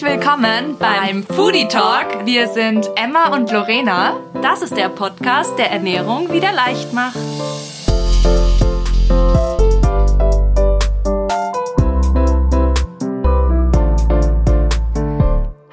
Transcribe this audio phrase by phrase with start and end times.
[0.00, 2.24] Herzlich willkommen beim Foodie Talk.
[2.24, 4.20] Wir sind Emma und Lorena.
[4.42, 7.16] Das ist der Podcast, der Ernährung wieder leicht macht.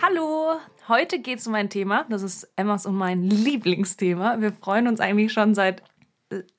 [0.01, 4.41] Hallo, heute geht es um ein Thema, das ist Emmas und mein Lieblingsthema.
[4.41, 5.83] Wir freuen uns eigentlich schon seit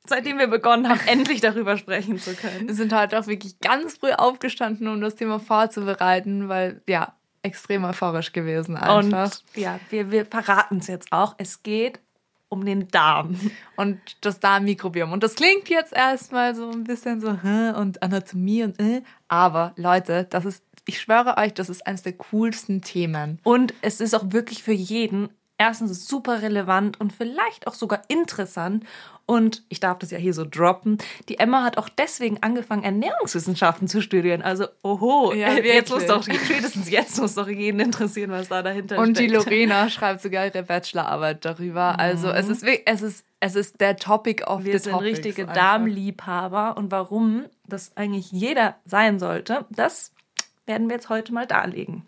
[0.07, 2.69] seitdem wir begonnen haben, endlich darüber sprechen zu können.
[2.69, 7.16] Wir sind heute auch wirklich ganz früh aufgestanden, um das Thema vorzubereiten, weil ja,
[7.47, 9.33] extrem euphorisch gewesen einfach.
[9.33, 11.35] Und ja, wir, wir verraten es jetzt auch.
[11.39, 12.01] Es geht
[12.49, 13.39] um den Darm
[13.77, 15.13] und das Darmmikrobiom.
[15.13, 20.27] Und das klingt jetzt erstmal so ein bisschen so und Anatomie und äh, aber Leute,
[20.29, 23.41] das ist, ich schwöre euch, das ist eines der coolsten Themen.
[23.43, 28.85] Und es ist auch wirklich für jeden erstens super relevant und vielleicht auch sogar interessant.
[29.29, 30.99] Und ich darf das ja hier so droppen.
[31.29, 34.41] Die Emma hat auch deswegen angefangen, Ernährungswissenschaften zu studieren.
[34.41, 38.99] Also, oho, ja, jetzt muss doch, spätestens jetzt muss doch jeden interessieren, was da dahinter
[38.99, 39.33] und steckt.
[39.33, 41.99] Und die Lorena schreibt sogar ihre Bachelorarbeit darüber.
[41.99, 45.55] Also, es ist, es ist, es ist der Topic of Wir the sind richtige einfach.
[45.55, 46.77] Darmliebhaber.
[46.77, 50.13] Und warum das eigentlich jeder sein sollte, das
[50.67, 52.07] werden wir jetzt heute mal darlegen.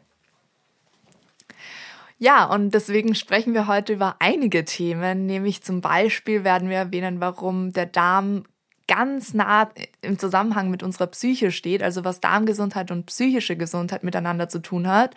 [2.19, 7.21] Ja, und deswegen sprechen wir heute über einige Themen, nämlich zum Beispiel werden wir erwähnen,
[7.21, 8.45] warum der Darm
[8.89, 9.69] ganz nah
[10.01, 14.89] im Zusammenhang mit unserer Psyche steht, also was Darmgesundheit und psychische Gesundheit miteinander zu tun
[14.89, 15.15] hat.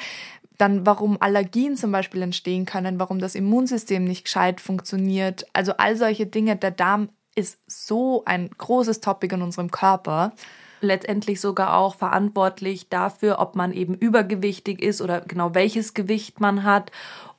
[0.58, 5.45] Dann, warum Allergien zum Beispiel entstehen können, warum das Immunsystem nicht gescheit funktioniert.
[5.53, 6.55] Also all solche Dinge.
[6.55, 10.33] Der Darm ist so ein großes Topic in unserem Körper
[10.81, 16.63] letztendlich sogar auch verantwortlich dafür, ob man eben übergewichtig ist oder genau welches Gewicht man
[16.63, 16.91] hat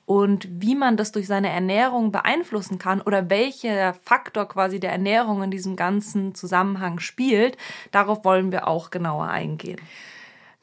[0.05, 5.43] und wie man das durch seine Ernährung beeinflussen kann oder welcher Faktor quasi der Ernährung
[5.43, 7.57] in diesem ganzen Zusammenhang spielt,
[7.93, 9.81] darauf wollen wir auch genauer eingehen.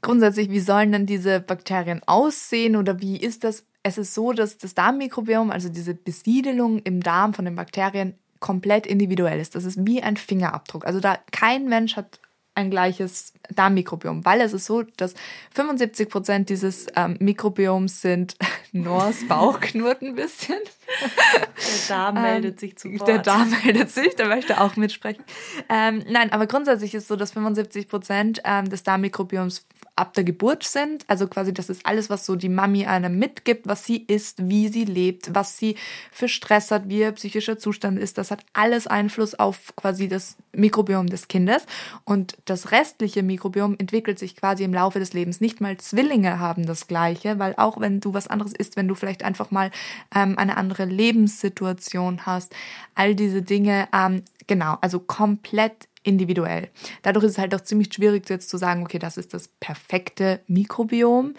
[0.02, 3.66] Grundsätzlich, wie sollen denn diese Bakterien aussehen oder wie ist das?
[3.81, 8.88] Es ist so, dass das Darmmikrobiom, also diese Besiedelung im Darm von den Bakterien, komplett
[8.88, 9.56] individuell ist.
[9.56, 10.85] Das ist wie ein Fingerabdruck.
[10.85, 12.19] Also da kein Mensch hat
[12.59, 15.16] ein gleiches Darmmikrobiom, weil es ist so, dass
[15.56, 18.36] 75 Prozent dieses ähm, Mikrobioms sind
[18.72, 20.59] Nors Bauch knurrt ein bisschen.
[20.59, 23.08] Der Darm ähm, meldet sich zu Wort.
[23.08, 25.24] Der Darm meldet sich, der möchte auch mitsprechen.
[25.69, 29.66] Ähm, nein, aber grundsätzlich ist es so, dass 75 Prozent ähm, des Darmmikrobioms
[30.00, 31.04] ab der Geburt sind.
[31.08, 34.70] Also quasi, das ist alles, was so die Mami einem mitgibt, was sie isst, wie
[34.70, 35.76] sie lebt, was sie
[36.12, 38.18] für Stress hat, wie ihr psychischer Zustand ist.
[38.18, 41.66] Das hat alles Einfluss auf quasi das Mikrobiom des Kindes.
[42.06, 45.42] Und das restliche Mikrobiom entwickelt sich quasi im Laufe des Lebens.
[45.42, 48.96] Nicht mal Zwillinge haben das Gleiche, weil auch wenn du was anderes isst, wenn du
[48.96, 49.70] vielleicht einfach mal
[50.16, 52.56] ähm, eine andere Lebenssituation hast,
[52.96, 56.70] all diese Dinge, ähm, genau, also komplett individuell.
[57.02, 60.40] Dadurch ist es halt auch ziemlich schwierig jetzt zu sagen, okay, das ist das perfekte
[60.48, 61.34] Mikrobiom.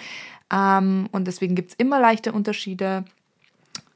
[0.53, 3.05] Ähm, und deswegen gibt es immer leichte Unterschiede.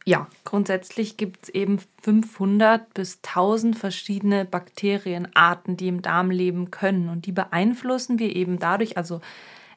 [0.06, 7.08] Ja, grundsätzlich gibt es eben 500 bis 1000 verschiedene Bakterienarten, die im Darm leben können.
[7.08, 9.20] Und die beeinflussen wir eben dadurch, also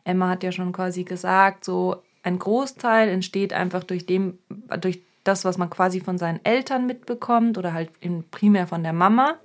[0.03, 4.37] Emma hat ja schon quasi gesagt, so ein Großteil entsteht einfach durch, dem,
[4.81, 7.91] durch das, was man quasi von seinen Eltern mitbekommt oder halt
[8.31, 9.35] primär von der Mama.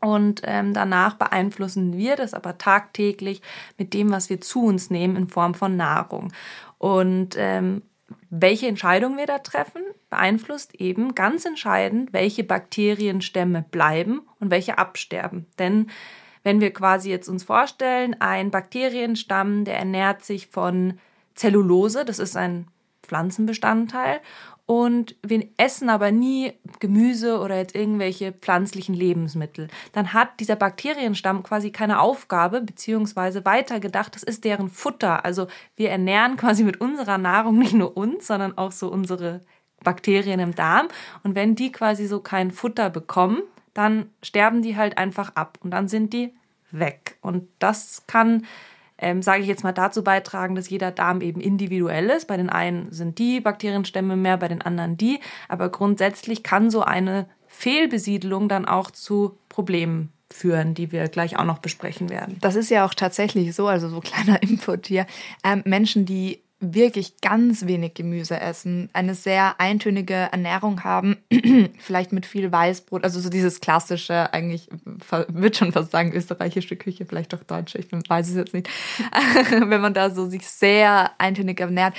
[0.00, 3.42] Und ähm, danach beeinflussen wir das aber tagtäglich
[3.78, 6.32] mit dem, was wir zu uns nehmen in Form von Nahrung.
[6.78, 7.82] Und ähm,
[8.30, 15.46] welche Entscheidung wir da treffen, beeinflusst eben ganz entscheidend, welche Bakterienstämme bleiben und welche absterben.
[15.58, 15.90] Denn
[16.42, 20.98] wenn wir quasi jetzt uns vorstellen, ein Bakterienstamm, der ernährt sich von
[21.34, 22.68] Zellulose, das ist ein
[23.06, 24.20] Pflanzenbestandteil,
[24.66, 31.44] und wir essen aber nie Gemüse oder jetzt irgendwelche pflanzlichen Lebensmittel, dann hat dieser Bakterienstamm
[31.44, 35.24] quasi keine Aufgabe beziehungsweise weitergedacht, das ist deren Futter.
[35.24, 35.46] Also
[35.76, 39.40] wir ernähren quasi mit unserer Nahrung nicht nur uns, sondern auch so unsere
[39.84, 40.88] Bakterien im Darm.
[41.22, 45.70] Und wenn die quasi so kein Futter bekommen, dann sterben die halt einfach ab und
[45.70, 46.34] dann sind die
[46.72, 47.18] weg.
[47.20, 48.46] Und das kann
[48.98, 52.26] ähm, sage ich jetzt mal, dazu beitragen, dass jeder Darm eben individuell ist.
[52.26, 55.20] Bei den einen sind die Bakterienstämme mehr, bei den anderen die.
[55.48, 61.44] Aber grundsätzlich kann so eine Fehlbesiedlung dann auch zu Problemen führen, die wir gleich auch
[61.44, 62.38] noch besprechen werden.
[62.40, 65.06] Das ist ja auch tatsächlich so, also so kleiner Input hier.
[65.44, 71.18] Ähm, Menschen, die wirklich ganz wenig Gemüse essen, eine sehr eintönige Ernährung haben,
[71.78, 74.68] vielleicht mit viel Weißbrot, also so dieses klassische, eigentlich
[75.28, 78.70] würde schon fast sagen österreichische Küche, vielleicht auch deutsche, ich weiß es jetzt nicht,
[79.50, 81.94] wenn man da so sich sehr eintönig ernährt,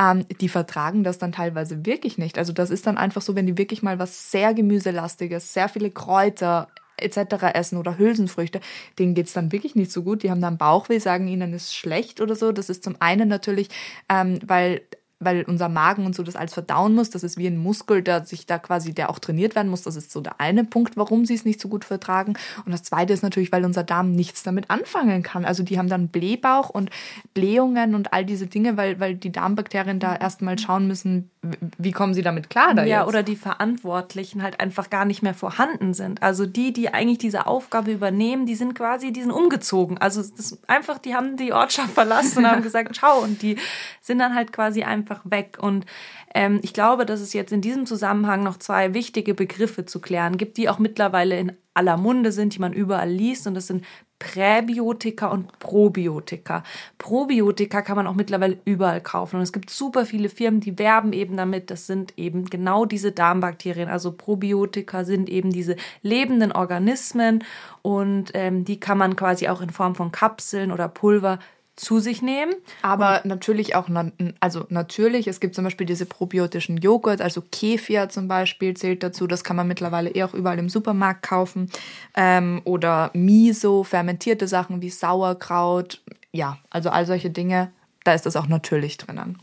[0.00, 2.36] ähm, die vertragen das dann teilweise wirklich nicht.
[2.36, 5.90] Also das ist dann einfach so, wenn die wirklich mal was sehr gemüselastiges, sehr viele
[5.90, 6.68] Kräuter
[7.02, 7.54] etc.
[7.54, 8.60] essen oder Hülsenfrüchte,
[8.98, 10.22] denen geht's dann wirklich nicht so gut.
[10.22, 12.52] Die haben dann Bauchweh, sagen ihnen, ist schlecht oder so.
[12.52, 13.68] Das ist zum einen natürlich,
[14.08, 14.82] ähm, weil
[15.20, 17.10] weil unser Magen und so das alles verdauen muss.
[17.10, 19.82] Das ist wie ein Muskel, der sich da quasi, der auch trainiert werden muss.
[19.82, 22.34] Das ist so der eine Punkt, warum sie es nicht so gut vertragen.
[22.64, 25.44] Und das zweite ist natürlich, weil unser Darm nichts damit anfangen kann.
[25.44, 26.90] Also die haben dann Blähbauch und
[27.34, 31.30] Blähungen und all diese Dinge, weil, weil die Darmbakterien da erstmal schauen müssen,
[31.78, 33.08] wie kommen sie damit klar da Ja, jetzt?
[33.08, 36.22] oder die Verantwortlichen halt einfach gar nicht mehr vorhanden sind.
[36.22, 39.98] Also die, die eigentlich diese Aufgabe übernehmen, die sind quasi, die sind umgezogen.
[39.98, 40.22] Also
[40.66, 43.20] einfach, die haben die Ortschaft verlassen und haben gesagt, ciao.
[43.20, 43.56] Und die
[44.00, 45.58] sind dann halt quasi einfach weg.
[45.60, 45.86] Und
[46.34, 50.36] ähm, ich glaube, dass es jetzt in diesem Zusammenhang noch zwei wichtige Begriffe zu klären
[50.36, 53.46] gibt, die auch mittlerweile in aller Munde sind, die man überall liest.
[53.46, 53.84] Und das sind
[54.20, 56.62] Präbiotika und Probiotika.
[56.98, 59.36] Probiotika kann man auch mittlerweile überall kaufen.
[59.36, 61.70] Und es gibt super viele Firmen, die werben eben damit.
[61.70, 63.88] Das sind eben genau diese Darmbakterien.
[63.88, 67.42] Also Probiotika sind eben diese lebenden Organismen
[67.80, 71.38] und ähm, die kann man quasi auch in Form von Kapseln oder Pulver
[71.80, 72.54] zu sich nehmen.
[72.82, 78.10] Aber natürlich auch, na- also natürlich, es gibt zum Beispiel diese probiotischen Joghurt, also Kefir
[78.10, 81.70] zum Beispiel zählt dazu, das kann man mittlerweile eh auch überall im Supermarkt kaufen.
[82.14, 87.72] Ähm, oder Miso, fermentierte Sachen wie Sauerkraut, ja, also all solche Dinge,
[88.04, 89.38] da ist das auch natürlich drinnen.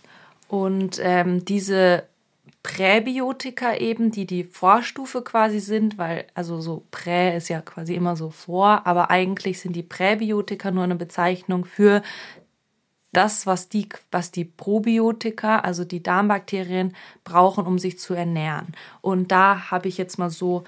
[0.48, 2.04] Und ähm, diese
[2.64, 8.16] Präbiotika eben, die die Vorstufe quasi sind, weil also so Prä ist ja quasi immer
[8.16, 12.02] so vor, aber eigentlich sind die Präbiotika nur eine Bezeichnung für
[13.14, 18.74] das, was die, was die Probiotika, also die Darmbakterien, brauchen, um sich zu ernähren.
[19.02, 20.66] Und da habe ich jetzt mal so,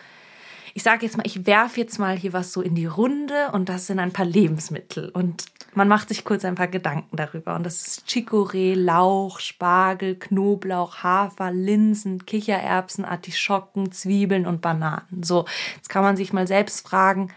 [0.74, 3.70] ich sage jetzt mal, ich werfe jetzt mal hier was so in die Runde und
[3.70, 5.10] das sind ein paar Lebensmittel.
[5.10, 7.56] Und man macht sich kurz ein paar Gedanken darüber.
[7.56, 15.24] Und das ist Chicorée, Lauch, Spargel, Knoblauch, Hafer, Linsen, Kichererbsen, Artischocken, Zwiebeln und Bananen.
[15.24, 15.46] So,
[15.76, 17.32] jetzt kann man sich mal selbst fragen,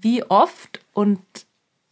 [0.00, 1.20] wie oft und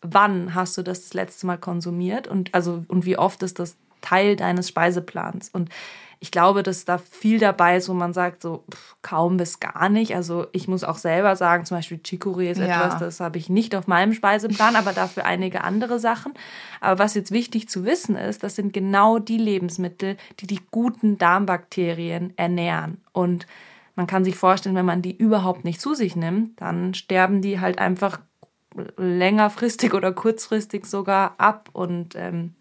[0.01, 3.77] wann hast du das das letzte Mal konsumiert und also und wie oft ist das
[4.01, 5.71] Teil deines Speiseplans und
[6.21, 9.89] ich glaube, dass da viel dabei ist, wo man sagt, so pff, kaum bis gar
[9.89, 10.15] nicht.
[10.17, 12.65] Also ich muss auch selber sagen, zum Beispiel Chicorée ist Ja.
[12.87, 16.35] etwas, das habe ich nicht auf meinem Speiseplan, aber dafür einige andere Sachen.
[16.81, 21.19] Aber was jetzt wichtig zu wissen ist, das sind genau die Lebensmittel, die die guten
[21.19, 23.01] Darmbakterien ernähren.
[23.13, 23.47] Und
[23.95, 27.61] man kann sich vorstellen, wenn man die überhaupt nicht zu sich nimmt, dann sterben die
[27.61, 28.21] halt einfach
[28.97, 32.55] längerfristig oder kurzfristig sogar ab und ähm,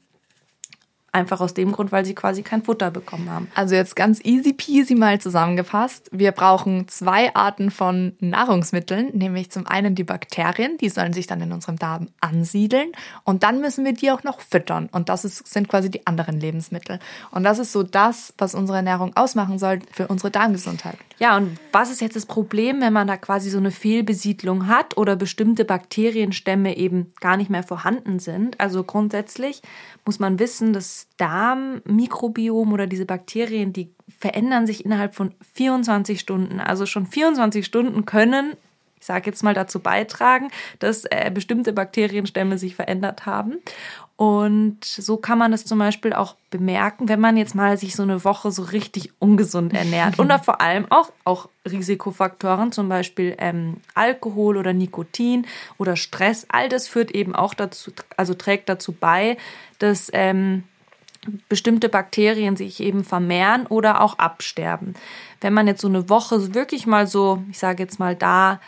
[1.18, 3.50] einfach aus dem Grund, weil sie quasi kein Futter bekommen haben.
[3.56, 6.10] Also jetzt ganz easy peasy mal zusammengefasst.
[6.12, 11.42] Wir brauchen zwei Arten von Nahrungsmitteln, nämlich zum einen die Bakterien, die sollen sich dann
[11.42, 12.92] in unserem Darm ansiedeln
[13.24, 16.40] und dann müssen wir die auch noch füttern und das ist, sind quasi die anderen
[16.40, 17.00] Lebensmittel.
[17.32, 20.98] Und das ist so das, was unsere Ernährung ausmachen soll für unsere Darmgesundheit.
[21.20, 24.98] Ja, und was ist jetzt das Problem, wenn man da quasi so eine Fehlbesiedlung hat
[24.98, 28.60] oder bestimmte Bakterienstämme eben gar nicht mehr vorhanden sind?
[28.60, 29.62] Also grundsätzlich
[30.06, 30.74] muss man wissen,
[31.18, 36.60] das Darmmikrobiom oder diese Bakterien, die verändern sich innerhalb von 24 Stunden.
[36.60, 38.54] Also schon 24 Stunden können,
[39.00, 40.50] ich sage jetzt mal dazu beitragen,
[40.80, 43.58] dass äh, bestimmte Bakterienstämme sich verändert haben.
[44.16, 48.02] Und so kann man das zum Beispiel auch bemerken, wenn man jetzt mal sich so
[48.02, 50.18] eine Woche so richtig ungesund ernährt.
[50.20, 55.46] Und vor allem auch, auch Risikofaktoren, zum Beispiel ähm, Alkohol oder Nikotin
[55.78, 56.48] oder Stress.
[56.50, 59.38] All das führt eben auch dazu, also trägt dazu bei,
[59.78, 60.64] dass ähm,
[61.50, 64.96] bestimmte Bakterien sich eben vermehren oder auch absterben.
[65.42, 68.60] Wenn man jetzt so eine Woche wirklich mal so, ich sage jetzt mal da,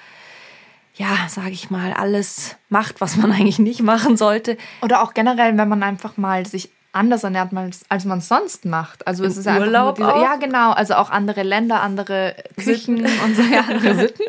[0.96, 5.58] ja, sage ich mal, alles macht, was man eigentlich nicht machen sollte, Oder auch generell,
[5.58, 9.06] wenn man einfach mal sich anders ernährt, als, als man es sonst macht.
[9.08, 10.22] Also es ist einfach Urlaub diese, auch?
[10.22, 10.72] Ja, genau.
[10.72, 14.24] Also auch andere Länder, andere Küchen und so, ja, andere Sitten.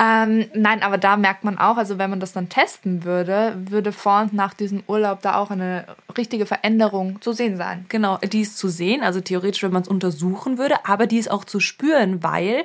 [0.00, 3.92] ähm, nein, aber da merkt man auch, also wenn man das dann testen würde, würde
[3.92, 5.86] vor und nach diesem Urlaub da auch eine
[6.18, 7.86] richtige Veränderung zu sehen sein.
[7.88, 11.30] Genau, die ist zu sehen, also theoretisch, wenn man es untersuchen würde, aber die ist
[11.30, 12.64] auch zu spüren, weil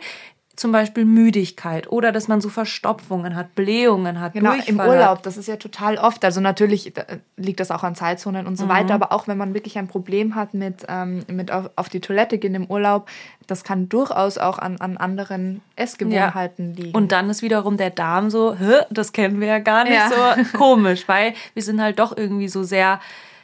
[0.62, 4.88] zum Beispiel Müdigkeit oder dass man so Verstopfungen hat, Blähungen hat, Genau, Durchfall im Hat.
[4.88, 6.24] Urlaub, das ist ja total oft.
[6.24, 8.70] Also natürlich äh, liegt das auch an Zeitzonen und so Mhm.
[8.70, 12.00] weiter, aber auch wenn man wirklich ein Problem hat mit, ähm, mit auf, auf die
[12.00, 13.10] Toilette gehen im Urlaub,
[13.48, 16.96] das kann durchaus auch an, an anderen Essgewohnheiten liegen.
[16.96, 18.56] Und dann ist wiederum der Darm so,
[18.90, 20.10] das kennen wir ja gar nicht Ja.
[20.38, 23.00] so komisch, weil wir sind halt doch irgendwie so sehr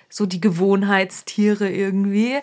[0.09, 2.38] so die Gewohnheitstiere irgendwie.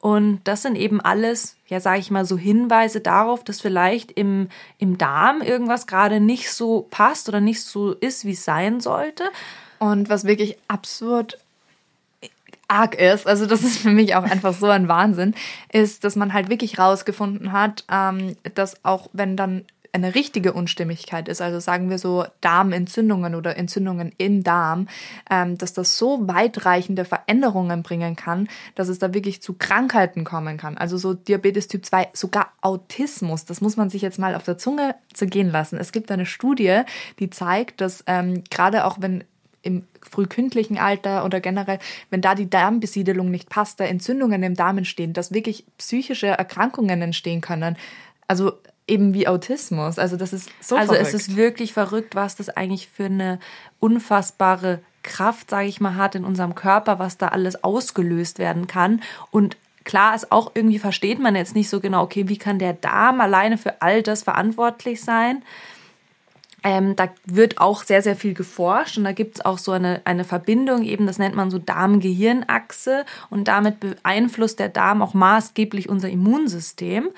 [0.00, 4.48] Und das sind eben alles, ja, sage ich mal, so Hinweise darauf, dass vielleicht im,
[4.78, 9.24] im Darm irgendwas gerade nicht so passt oder nicht so ist, wie es sein sollte.
[9.80, 11.38] Und was wirklich absurd
[12.68, 15.34] arg ist, also das ist für mich auch einfach so ein Wahnsinn,
[15.72, 21.28] ist, dass man halt wirklich rausgefunden hat, ähm, dass auch wenn dann eine richtige Unstimmigkeit
[21.28, 24.88] ist, also sagen wir so Darmentzündungen oder Entzündungen im Darm,
[25.30, 30.56] ähm, dass das so weitreichende Veränderungen bringen kann, dass es da wirklich zu Krankheiten kommen
[30.56, 30.76] kann.
[30.78, 34.58] Also so Diabetes Typ 2, sogar Autismus, das muss man sich jetzt mal auf der
[34.58, 35.78] Zunge zergehen lassen.
[35.78, 36.82] Es gibt eine Studie,
[37.18, 39.24] die zeigt, dass ähm, gerade auch wenn
[39.62, 41.78] im frühkindlichen Alter oder generell,
[42.10, 47.02] wenn da die Darmbesiedelung nicht passt, da Entzündungen im Darm entstehen, dass wirklich psychische Erkrankungen
[47.02, 47.76] entstehen können.
[48.28, 48.52] Also
[48.88, 49.98] eben wie Autismus.
[49.98, 51.08] Also das ist so Also verrückt.
[51.08, 53.38] es ist wirklich verrückt, was das eigentlich für eine
[53.80, 59.02] unfassbare Kraft, sage ich mal, hat in unserem Körper, was da alles ausgelöst werden kann.
[59.30, 62.74] Und klar ist auch irgendwie versteht man jetzt nicht so genau, okay, wie kann der
[62.74, 65.42] Darm alleine für all das verantwortlich sein?
[66.64, 70.02] Ähm, da wird auch sehr, sehr viel geforscht und da gibt es auch so eine,
[70.04, 75.88] eine Verbindung, eben das nennt man so Darm-Gehirn-Achse und damit beeinflusst der Darm auch maßgeblich
[75.88, 77.10] unser Immunsystem.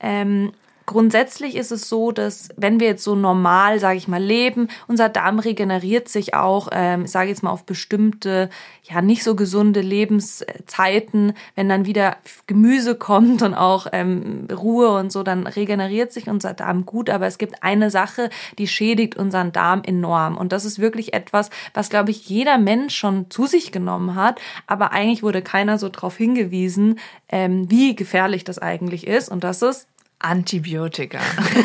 [0.00, 0.52] Ähm,
[0.90, 5.08] grundsätzlich ist es so, dass wenn wir jetzt so normal, sage ich mal, leben, unser
[5.08, 8.50] Darm regeneriert sich auch, ähm, ich jetzt mal auf bestimmte,
[8.82, 12.16] ja nicht so gesunde Lebenszeiten, wenn dann wieder
[12.48, 17.08] Gemüse kommt und auch ähm, Ruhe und so, dann regeneriert sich unser Darm gut.
[17.08, 18.28] Aber es gibt eine Sache,
[18.58, 20.36] die schädigt unseren Darm enorm.
[20.36, 24.40] Und das ist wirklich etwas, was glaube ich jeder Mensch schon zu sich genommen hat,
[24.66, 29.28] aber eigentlich wurde keiner so darauf hingewiesen, ähm, wie gefährlich das eigentlich ist.
[29.28, 29.86] Und das ist
[30.20, 31.18] Antibiotika.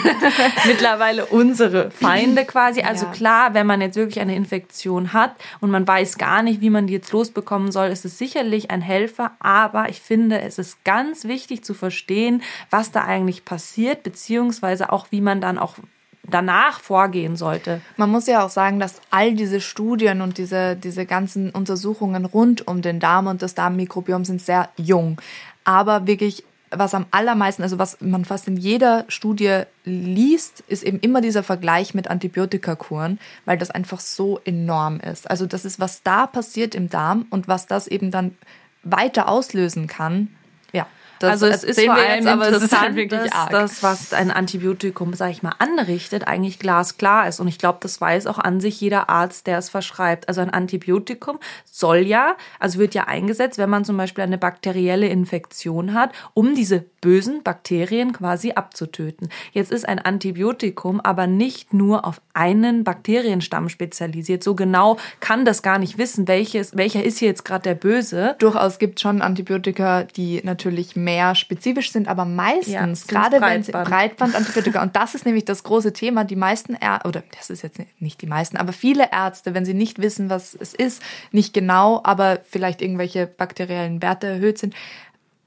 [0.66, 2.82] mittlerweile unsere Feinde quasi.
[2.82, 3.12] Also Ja.
[3.12, 6.88] klar, wenn man jetzt wirklich eine Infektion hat und man weiß gar nicht, wie man
[6.88, 9.32] die jetzt losbekommen soll, ist es sicherlich ein Helfer.
[9.40, 15.08] Aber ich finde, es ist ganz wichtig zu verstehen, was da eigentlich passiert, beziehungsweise auch,
[15.12, 15.76] wie man dann auch
[16.24, 17.82] danach vorgehen sollte.
[17.98, 22.68] Man muss ja auch sagen, dass all diese Studien und diese, diese ganzen Untersuchungen rund
[22.68, 25.22] um den Darm und das Darmmikrobiom sind sehr jung.
[25.66, 26.44] Aber wirklich,
[26.78, 31.44] was am allermeisten, also was man fast in jeder Studie liest, ist eben immer dieser
[31.44, 35.30] Vergleich mit Antibiotikakuren, weil das einfach so enorm ist.
[35.30, 38.36] Also das ist, was da passiert im Darm und was das eben dann
[38.84, 40.30] weiter auslösen kann.
[40.74, 40.88] Ja.
[41.20, 45.14] Das also es ist vor allem aber es ist halt dass das, was ein Antibiotikum,
[45.14, 47.40] sage ich mal, anrichtet, eigentlich glasklar ist.
[47.40, 50.28] Und ich glaube, das weiß auch an sich jeder Arzt, der es verschreibt.
[50.28, 55.08] Also ein Antibiotikum soll ja, also wird ja eingesetzt, wenn man zum Beispiel eine bakterielle
[55.08, 59.30] Infektion hat, um diese bösen Bakterien quasi abzutöten.
[59.52, 64.44] Jetzt ist ein Antibiotikum aber nicht nur auf einen Bakterienstamm spezialisiert.
[64.44, 68.36] So genau kann das gar nicht wissen, welches, welcher ist hier jetzt gerade der Böse.
[68.40, 73.72] durchaus gibt schon Antibiotika, die natürlich mehr spezifisch sind, aber meistens, Ja, gerade wenn sie
[73.72, 73.90] Breitband.
[73.90, 77.80] Breitbandantibiotika, und das ist nämlich das große Thema, die meisten Ärzte, oder das ist jetzt
[78.00, 82.02] nicht die meisten, aber viele Ärzte, wenn sie nicht wissen, was es ist, nicht genau,
[82.04, 84.74] aber vielleicht irgendwelche bakteriellen Werte erhöht sind,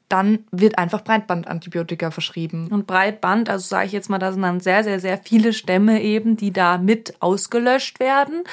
[0.09, 2.69] dann wird einfach Breitbandantibiotika verschrieben.
[2.69, 6.03] Und Breitband, also sage ich jetzt mal, da sind dann sehr, sehr, sehr viele Stämme
[6.03, 8.45] eben, die da mit ausgelöscht werden.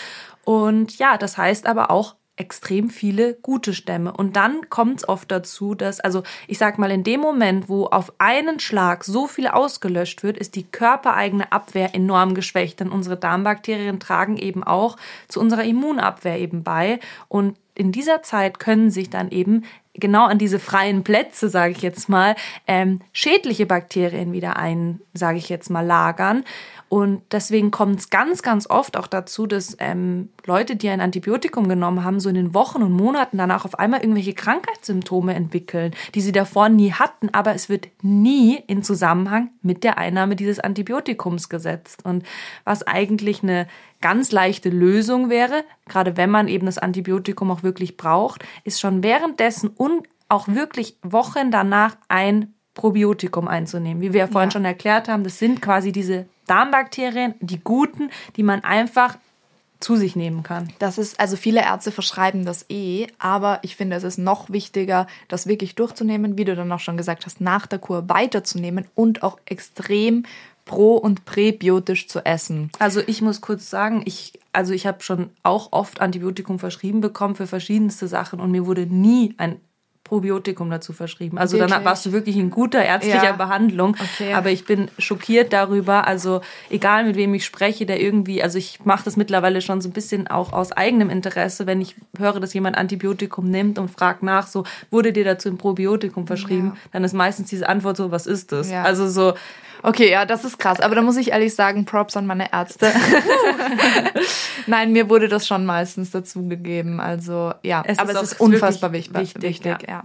[0.43, 4.11] Und ja, das heißt aber auch extrem viele gute Stämme.
[4.11, 7.85] Und dann kommt es oft dazu, dass, also ich sag mal, in dem Moment, wo
[7.85, 12.81] auf einen Schlag so viel ausgelöscht wird, ist die körpereigene Abwehr enorm geschwächt.
[12.81, 14.97] Denn unsere Darmbakterien tragen eben auch
[15.29, 16.99] zu unserer Immunabwehr eben bei.
[17.29, 19.63] Und in dieser Zeit können sich dann eben
[19.99, 22.35] genau an diese freien Plätze, sage ich jetzt mal,
[22.67, 26.43] ähm, schädliche Bakterien wieder ein, sage ich jetzt mal, lagern.
[26.87, 31.67] Und deswegen kommt es ganz, ganz oft auch dazu, dass ähm, Leute, die ein Antibiotikum
[31.67, 36.21] genommen haben, so in den Wochen und Monaten danach auf einmal irgendwelche Krankheitssymptome entwickeln, die
[36.21, 41.49] sie davor nie hatten, aber es wird nie in Zusammenhang mit der Einnahme dieses Antibiotikums
[41.49, 42.05] gesetzt.
[42.05, 42.23] Und
[42.63, 43.67] was eigentlich eine
[43.99, 49.01] ganz leichte Lösung wäre, gerade wenn man eben das Antibiotikum auch wirklich braucht, ist schon
[49.01, 54.01] währenddessen und auch wirklich Wochen danach ein Probiotikum einzunehmen.
[54.01, 54.53] Wie wir ja vorhin Ja.
[54.53, 59.17] schon erklärt haben, das sind quasi diese Darmbakterien, die guten, die man einfach
[59.79, 60.71] zu sich nehmen kann.
[60.79, 65.05] Das ist, also viele Ärzte verschreiben das eh, aber ich finde, es ist noch wichtiger,
[65.27, 69.21] das wirklich durchzunehmen, wie du dann auch schon gesagt hast, nach der Kur weiterzunehmen und
[69.21, 70.23] auch extrem
[70.63, 72.71] pro- und präbiotisch zu essen.
[72.79, 77.35] Also ich muss kurz sagen, ich also ich habe schon auch oft Antibiotikum verschrieben bekommen
[77.35, 79.59] für verschiedenste Sachen und mir wurde nie ein
[80.05, 81.37] Probiotikum dazu verschrieben.
[81.39, 81.83] Also Wirklich?
[81.83, 83.31] warst du wirklich in guter ärztlicher Ja.
[83.33, 83.97] Behandlung.
[83.99, 84.33] Okay.
[84.33, 86.07] Aber ich bin schockiert darüber.
[86.07, 89.89] Also egal mit wem ich spreche, der irgendwie, also ich mache das mittlerweile schon so
[89.89, 94.21] ein bisschen auch aus eigenem Interesse, wenn ich höre, dass jemand Antibiotikum nimmt und fragt
[94.21, 96.79] nach, so wurde dir dazu ein Probiotikum verschrieben, Ja.
[96.93, 98.69] dann ist meistens diese Antwort so, was ist das?
[98.69, 98.83] Ja.
[98.83, 99.33] Also so,
[99.85, 100.79] Okay, ja, das ist krass.
[100.79, 102.91] Aber da muss ich ehrlich sagen, Props an meine Ärzte.
[104.67, 106.99] Nein, mir wurde das schon meistens dazugegeben.
[106.99, 109.35] Also ja, Es aber ist es ist unfassbar wichtig.
[109.35, 110.03] wichtig, wichtig ja.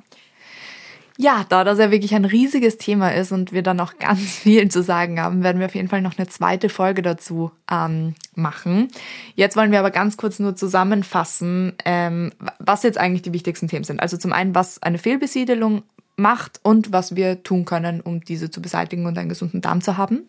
[1.16, 4.70] Ja, da das ja wirklich ein riesiges Thema ist und wir dann noch ganz viel
[4.70, 8.88] zu sagen haben, werden wir auf jeden Fall noch eine zweite Folge dazu ähm, machen.
[9.34, 13.84] Jetzt wollen wir aber ganz kurz nur zusammenfassen, ähm, was jetzt eigentlich die wichtigsten Themen
[13.84, 14.00] sind.
[14.00, 15.82] Also zum einen, was eine Fehlbesiedelung
[16.20, 19.96] macht und was wir tun können, um diese zu beseitigen und einen gesunden Darm zu
[19.96, 20.28] haben.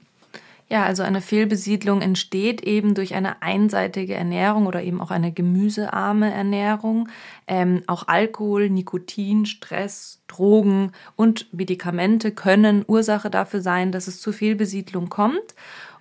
[0.72, 6.34] Ja, also eine Fehlbesiedlung entsteht eben durch eine einseitige Ernährung oder eben auch eine gemüsearme
[6.34, 7.10] Ernährung.
[7.46, 14.32] Ähm, auch Alkohol, Nikotin, Stress, Drogen und Medikamente können Ursache dafür sein, dass es zu
[14.32, 15.56] Fehlbesiedlung kommt.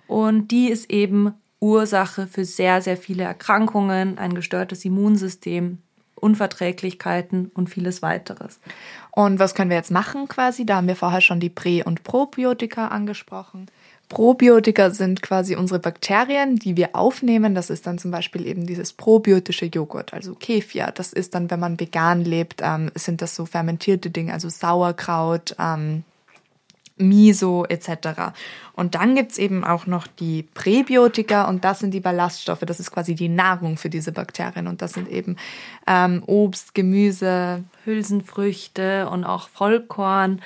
[0.07, 5.79] Und die ist eben Ursache für sehr, sehr viele Erkrankungen, ein gestörtes Immunsystem,
[6.21, 8.59] Unverträglichkeiten und vieles weiteres.
[9.11, 10.65] Und was können wir jetzt machen quasi?
[10.65, 13.67] Da haben wir vorher schon die Prä- und Probiotika angesprochen.
[14.11, 17.55] Probiotika sind quasi unsere Bakterien, die wir aufnehmen.
[17.55, 20.91] Das ist dann zum Beispiel eben dieses probiotische Joghurt, also Kefir.
[20.93, 25.55] Das ist dann, wenn man vegan lebt, ähm, sind das so fermentierte Dinge, also Sauerkraut,
[25.57, 26.03] ähm,
[27.01, 28.31] Miso etc.
[28.73, 32.61] Und dann gibt's eben auch noch die Präbiotika und das sind die Ballaststoffe.
[32.61, 34.67] Das ist quasi die Nahrung für diese Bakterien.
[34.67, 35.35] Und das sind eben
[35.87, 40.41] ähm, Obst, Gemüse, Hülsenfrüchte und auch Vollkorn.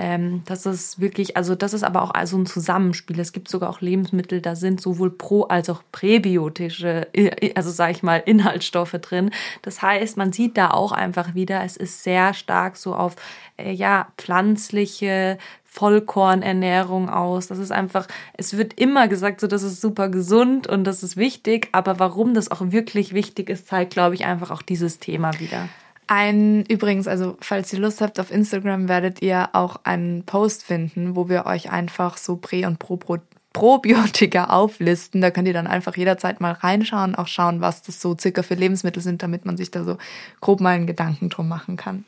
[0.00, 3.18] Ähm, das ist wirklich, also das ist aber auch also ein Zusammenspiel.
[3.18, 7.08] Es gibt sogar auch Lebensmittel, da sind sowohl pro- als auch präbiotische,
[7.56, 9.32] also sage ich mal, Inhaltsstoffe drin.
[9.62, 13.16] Das heißt, man sieht da auch einfach wieder, es ist sehr stark so auf
[13.56, 17.48] äh, ja pflanzliche Vollkornernährung aus.
[17.48, 21.16] Das ist einfach, es wird immer gesagt, so das ist super gesund und das ist
[21.16, 25.40] wichtig, aber warum das auch wirklich wichtig ist, zeigt, glaube ich, einfach auch dieses Thema
[25.40, 25.68] wieder.
[26.10, 31.14] Ein, übrigens, also falls ihr Lust habt, auf Instagram werdet ihr auch einen Post finden,
[31.14, 33.18] wo wir euch einfach so Prä- und Pro, Pro
[33.52, 35.20] Probiotika auflisten.
[35.20, 38.54] Da könnt ihr dann einfach jederzeit mal reinschauen, auch schauen, was das so circa für
[38.54, 39.98] Lebensmittel sind, damit man sich da so
[40.40, 42.04] grob mal einen Gedanken drum machen kann.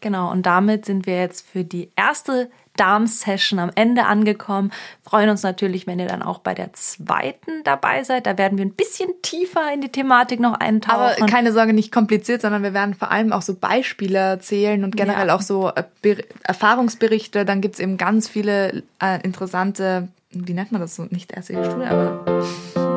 [0.00, 4.70] Genau, und damit sind wir jetzt für die erste Darm-Session am Ende angekommen.
[5.02, 8.26] Freuen uns natürlich, wenn ihr dann auch bei der zweiten dabei seid.
[8.26, 11.00] Da werden wir ein bisschen tiefer in die Thematik noch eintauchen.
[11.00, 14.96] Aber keine Sorge, nicht kompliziert, sondern wir werden vor allem auch so Beispiele erzählen und
[14.96, 15.36] generell ja.
[15.36, 17.44] auch so äh, Erfahrungsberichte.
[17.44, 21.06] Dann gibt es eben ganz viele äh, interessante, wie nennt man das so?
[21.10, 22.42] Nicht erste Studie, aber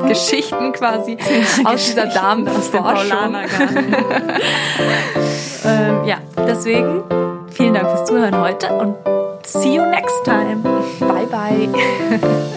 [0.08, 1.18] Geschichten quasi
[1.64, 3.36] aus dieser Darmforschung.
[5.66, 7.04] ähm, ja, deswegen
[7.50, 8.96] vielen Dank fürs Zuhören heute und
[9.48, 10.62] See you next time.
[11.00, 12.48] Bye bye.